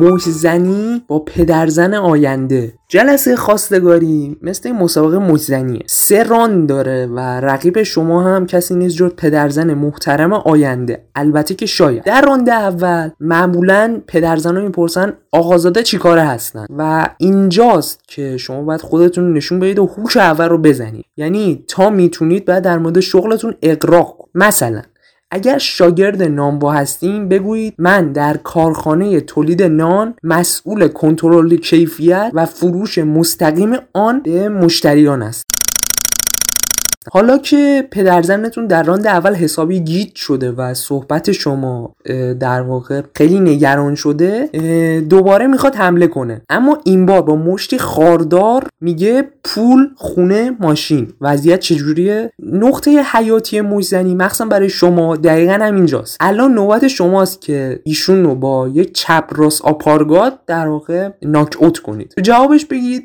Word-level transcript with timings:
مجزنی 0.00 1.02
با 1.08 1.18
پدرزن 1.18 1.94
آینده. 1.94 2.72
جلسه 2.88 3.36
خواستگاری 3.36 4.36
مثل 4.42 4.72
مسابقه 4.72 5.18
مجزنیه 5.18 5.82
سه 5.86 6.22
ران 6.22 6.66
داره 6.66 7.06
و 7.06 7.18
رقیب 7.20 7.82
شما 7.82 8.22
هم 8.22 8.46
کسی 8.46 8.74
نیست 8.74 8.96
جز 8.96 9.10
پدرزن 9.16 9.74
محترم 9.74 10.32
آینده. 10.32 11.04
البته 11.14 11.54
که 11.54 11.66
شاید. 11.66 12.04
در 12.04 12.20
رانده 12.20 12.52
اول 12.52 13.10
معمولا 13.20 14.00
پدرزن 14.06 14.56
ها 14.56 14.62
می‌پرسن 14.62 15.12
آقازاده 15.32 15.82
چیکاره 15.82 16.22
هستن؟ 16.22 16.66
و 16.78 17.08
اینجاست 17.18 18.00
که 18.08 18.36
شما 18.36 18.62
باید 18.62 18.80
خودتون 18.80 19.32
نشون 19.32 19.60
بدید 19.60 19.78
و 19.78 19.86
هوش 19.86 20.16
اول 20.16 20.48
رو 20.48 20.58
بزنید. 20.58 21.04
یعنی 21.16 21.64
تا 21.68 21.90
می‌تونید 21.90 22.44
بعد 22.44 22.62
در 22.62 22.78
مورد 22.78 23.00
شغلتون 23.00 23.54
اقراق 23.62 24.16
مثلا 24.34 24.82
اگر 25.30 25.58
شاگرد 25.58 26.22
نانوا 26.22 26.72
هستیم 26.72 27.28
بگویید 27.28 27.74
من 27.78 28.12
در 28.12 28.36
کارخانه 28.36 29.20
تولید 29.20 29.62
نان 29.62 30.14
مسئول 30.22 30.88
کنترل 30.88 31.56
کیفیت 31.56 32.30
و 32.34 32.46
فروش 32.46 32.98
مستقیم 32.98 33.76
آن 33.92 34.20
به 34.20 34.48
مشتریان 34.48 35.22
است 35.22 35.55
حالا 37.12 37.38
که 37.38 37.88
پدرزنتون 37.90 38.66
در 38.66 38.82
راند 38.82 39.06
اول 39.06 39.34
حسابی 39.34 39.80
گیت 39.80 40.14
شده 40.14 40.52
و 40.52 40.74
صحبت 40.74 41.32
شما 41.32 41.94
در 42.40 42.60
واقع 42.60 43.02
خیلی 43.14 43.40
نگران 43.40 43.94
شده 43.94 44.50
دوباره 45.08 45.46
می‌خواد 45.46 45.74
حمله 45.74 46.06
کنه. 46.06 46.42
اما 46.50 46.78
این 46.84 47.06
بار 47.06 47.22
با 47.22 47.36
مشتی 47.36 47.78
خاردار 47.78 48.66
میگه 48.80 49.24
پول 49.44 49.88
خونه 49.96 50.56
ماشین. 50.60 51.12
وضعیت 51.20 51.60
چجوریه؟ 51.60 52.30
نقطه 52.52 53.02
حیاتی 53.12 53.60
مجزنی 53.60 54.14
مخصوصا 54.14 54.44
برای 54.44 54.68
شما 54.68 55.16
دقیقا 55.16 55.52
همینجاست. 55.52 56.16
الان 56.20 56.54
نوبت 56.54 56.88
شماست 56.88 57.40
که 57.40 57.80
ایشون 57.84 58.24
رو 58.24 58.34
با 58.34 58.68
یک 58.68 58.94
چپ 58.94 59.24
راست 59.36 59.62
آپارگات 59.62 60.38
در 60.46 60.68
واقع 60.68 61.08
ناک 61.22 61.56
اوت 61.58 61.78
کنید. 61.78 62.14
جوابش 62.22 62.64
بگید 62.64 63.04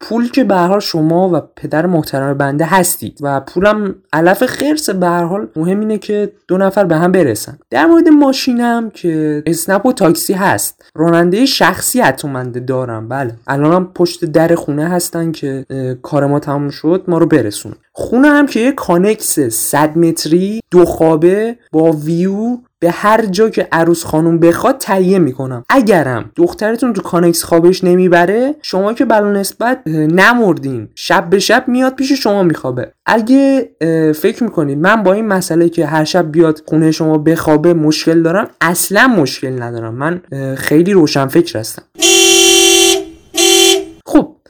پول 0.00 0.30
که 0.30 0.44
به 0.44 0.78
شما 0.82 1.30
و 1.32 1.40
پدر 1.56 1.86
محترم 1.86 2.38
بنده 2.38 2.64
هستید. 2.64 3.18
و 3.26 3.40
پولم 3.40 3.94
علف 4.12 4.46
خرس 4.46 4.90
به 4.90 5.06
هر 5.06 5.24
حال. 5.24 5.48
مهم 5.56 5.80
اینه 5.80 5.98
که 5.98 6.32
دو 6.48 6.58
نفر 6.58 6.84
به 6.84 6.96
هم 6.96 7.12
برسن. 7.12 7.58
در 7.70 7.86
مورد 7.86 8.08
ماشینم 8.08 8.90
که 8.90 9.42
اسنپ 9.46 9.86
و 9.86 9.92
تاکسی 9.92 10.32
هست. 10.32 10.84
راننده 10.94 11.46
شخصی 11.46 12.02
اتومنده 12.02 12.60
دارم. 12.60 13.08
بله. 13.08 13.34
الانم 13.46 13.86
پشت 13.94 14.24
در 14.24 14.54
خونه 14.54 14.88
هستن 14.88 15.32
که 15.32 15.66
کار 16.02 16.26
ما 16.26 16.38
تموم 16.38 16.70
شد 16.70 17.04
ما 17.08 17.18
رو 17.18 17.26
برسونه 17.26 17.74
خونه 17.98 18.28
هم 18.28 18.46
که 18.46 18.60
یه 18.60 18.72
کانکس 18.72 19.40
100 19.40 19.98
متری 19.98 20.60
دو 20.70 20.84
خوابه 20.84 21.56
با 21.72 21.92
ویو 21.92 22.58
به 22.78 22.90
هر 22.90 23.26
جا 23.26 23.50
که 23.50 23.68
عروس 23.72 24.04
خانم 24.04 24.38
بخواد 24.38 24.78
تهیه 24.78 25.18
می‌کنم. 25.18 25.64
اگرم 25.68 26.30
دخترتون 26.36 26.92
تو 26.92 27.02
کانکس 27.02 27.44
خوابش 27.44 27.84
نمی‌بره 27.84 28.54
شما 28.62 28.92
که 28.92 29.04
بلا 29.04 29.32
نسبت 29.32 29.86
نمردین. 29.86 30.88
شب 30.94 31.30
به 31.30 31.38
شب 31.38 31.64
میاد 31.68 31.94
پیش 31.94 32.12
شما 32.12 32.42
میخوابه. 32.42 32.92
اگه 33.06 33.70
فکر 34.14 34.44
می‌کنید 34.44 34.78
من 34.78 35.02
با 35.02 35.12
این 35.12 35.26
مسئله 35.26 35.68
که 35.68 35.86
هر 35.86 36.04
شب 36.04 36.32
بیاد 36.32 36.62
خونه 36.66 36.90
شما 36.90 37.18
بخوابه 37.18 37.74
مشکل 37.74 38.22
دارم 38.22 38.48
اصلا 38.60 39.06
مشکل 39.06 39.62
ندارم. 39.62 39.94
من 39.94 40.20
خیلی 40.56 40.92
روشن 40.92 41.26
فکر 41.26 41.58
هستم. 41.58 41.82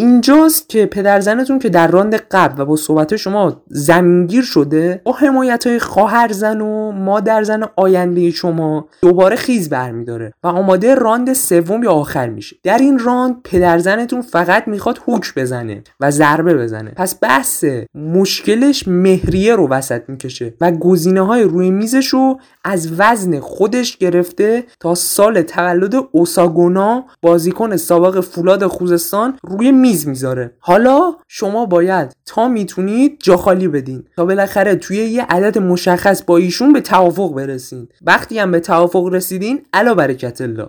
اینجاست 0.00 0.68
که 0.68 0.86
پدرزنتون 0.86 1.58
که 1.58 1.68
در 1.68 1.86
راند 1.86 2.14
قبل 2.14 2.62
و 2.62 2.64
با 2.64 2.76
صحبت 2.76 3.16
شما 3.16 3.62
زمینگیر 3.68 4.42
شده 4.42 5.00
با 5.04 5.12
حمایت 5.12 5.66
های 5.66 5.78
خواهر 5.78 6.32
زن 6.32 6.60
و 6.60 6.92
مادر 6.92 7.42
زن 7.42 7.62
آینده 7.76 8.30
شما 8.30 8.88
دوباره 9.02 9.36
خیز 9.36 9.68
برمیداره 9.68 10.32
و 10.44 10.46
آماده 10.48 10.94
راند 10.94 11.32
سوم 11.32 11.82
یا 11.82 11.92
آخر 11.92 12.28
میشه. 12.28 12.56
در 12.62 12.78
این 12.78 12.98
راند 12.98 13.36
پدرزنتون 13.44 14.22
فقط 14.22 14.68
می‌خواد 14.68 15.00
هوک 15.06 15.34
بزنه 15.34 15.82
و 16.00 16.10
ضربه 16.10 16.54
بزنه. 16.54 16.90
پس 16.90 17.18
بحث 17.22 17.64
مشکلش 17.94 18.88
مهریه 18.88 19.54
رو 19.54 19.68
وسط 19.68 20.02
می‌کشه 20.08 20.54
و 20.60 20.72
گزینه 20.72 21.20
های 21.20 21.42
روی 21.42 21.70
میزش 21.70 22.06
رو 22.06 22.40
از 22.64 23.00
وزن 23.00 23.40
خودش 23.40 23.96
گرفته 23.96 24.64
تا 24.80 24.94
سال 24.94 25.42
تولد 25.42 25.94
اوساگونا 26.12 27.04
بازیکن 27.22 27.76
سابق 27.76 28.20
فولاد 28.20 28.66
خوزستان 28.66 29.38
روی 29.42 29.72
میز 29.72 29.89
می‌ذاره. 30.06 30.56
حالا 30.58 31.14
شما 31.28 31.66
باید 31.66 32.12
تا 32.26 32.48
می‌تونید 32.48 33.16
جا 33.20 33.36
خالی 33.36 33.68
بدین. 33.68 34.04
تا 34.16 34.24
بالاخره 34.24 34.74
توی 34.74 34.96
یه 34.96 35.24
عدد 35.24 35.58
مشخص 35.58 36.22
با 36.22 36.36
ایشون 36.36 36.72
به 36.72 36.80
توافق 36.80 37.34
برسین. 37.34 37.88
وقتی 38.02 38.38
هم 38.38 38.50
به 38.50 38.60
توافق 38.60 39.06
رسیدین 39.06 39.66
علی 39.72 39.94
برکت 39.94 40.40
الله 40.40 40.68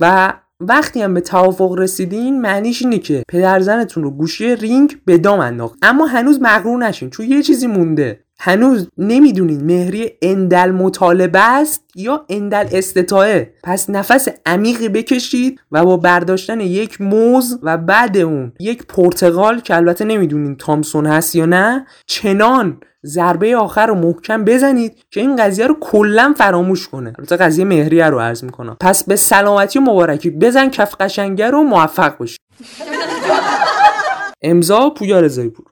و 0.00 0.32
وقتی 0.60 1.02
هم 1.02 1.14
به 1.14 1.20
توافق 1.20 1.74
رسیدین 1.78 2.40
معنیش 2.40 2.82
اینه 2.82 2.98
که 2.98 3.22
پدرزنتون 3.28 4.02
رو 4.02 4.10
گوشه‌ی 4.10 4.56
رینگ 4.56 4.96
به 5.04 5.18
دام 5.18 5.40
انداخت. 5.40 5.78
اما 5.82 6.06
هنوز 6.06 6.38
مغرور 6.42 6.78
نشین 6.78 7.10
چون 7.10 7.26
یه 7.26 7.42
چیزی 7.42 7.66
مونده. 7.66 8.24
هنوز 8.44 8.88
نمی‌دونین 8.98 9.64
مهریه 9.64 10.10
عندالمطالبه 10.22 11.40
است 11.40 11.84
یا 11.94 12.24
عندالاستطاعه 12.28 13.54
پس 13.64 13.90
نفس 13.90 14.28
عمیقی 14.46 14.88
بکشید 14.88 15.60
و 15.72 15.84
با 15.84 15.96
برداشتن 15.96 16.60
یک 16.60 17.00
موز 17.00 17.58
و 17.62 17.78
بعد 17.78 18.16
اون 18.16 18.52
یک 18.60 18.86
پرتغال 18.86 19.60
که 19.60 19.76
البته 19.76 20.04
نمی‌دونین 20.04 20.56
تامسون 20.56 21.06
هست 21.06 21.36
یا 21.36 21.46
نه 21.46 21.86
چنان 22.06 22.80
ضربه 23.06 23.56
آخر 23.56 23.86
رو 23.86 23.94
محکم 23.94 24.44
بزنید 24.44 24.96
که 25.10 25.20
این 25.20 25.36
قضیه 25.36 25.66
رو 25.66 25.76
کلا 25.80 26.34
فراموش 26.38 26.88
کنه. 26.88 27.12
البته 27.18 27.36
قضیه 27.36 27.64
مهریه 27.64 28.06
رو 28.06 28.20
عرض 28.20 28.44
می‌کنم. 28.44 28.76
پس 28.80 29.04
به 29.04 29.16
سلامتی 29.16 29.78
و 29.78 29.82
مبارکی. 29.82 30.30
بزن 30.30 30.70
کف 30.70 30.94
قشنگه 31.00 31.50
رو 31.50 31.62
موفق 31.62 32.16
باشید 32.16 32.40
امضا 34.42 34.90
پویا 34.90 35.20
رضایی 35.20 35.48
پور 35.48 35.66